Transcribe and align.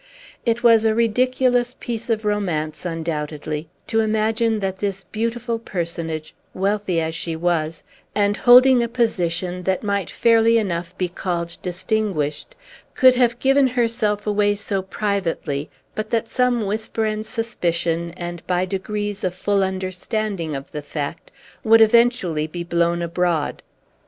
It 0.47 0.63
was 0.63 0.83
a 0.83 0.95
ridiculous 0.95 1.75
piece 1.79 2.09
of 2.09 2.25
romance, 2.25 2.87
undoubtedly, 2.87 3.69
to 3.85 3.99
imagine 3.99 4.57
that 4.57 4.79
this 4.79 5.03
beautiful 5.03 5.59
personage, 5.59 6.33
wealthy 6.55 6.99
as 6.99 7.13
she 7.13 7.35
was, 7.35 7.83
and 8.15 8.35
holding 8.35 8.81
a 8.81 8.87
position 8.87 9.61
that 9.61 9.83
might 9.83 10.09
fairly 10.09 10.57
enough 10.57 10.97
be 10.97 11.07
called 11.07 11.55
distinguished, 11.61 12.55
could 12.95 13.13
have 13.13 13.37
given 13.37 13.67
herself 13.67 14.25
away 14.25 14.55
so 14.55 14.81
privately, 14.81 15.69
but 15.93 16.09
that 16.09 16.27
some 16.27 16.65
whisper 16.65 17.05
and 17.05 17.23
suspicion, 17.23 18.11
and 18.17 18.41
by 18.47 18.65
degrees 18.65 19.23
a 19.23 19.29
full 19.29 19.61
understanding 19.63 20.55
of 20.55 20.71
the 20.71 20.81
fact, 20.81 21.31
would 21.63 21.79
eventually 21.79 22.47
be 22.47 22.63
blown 22.63 23.03
abroad. 23.03 23.61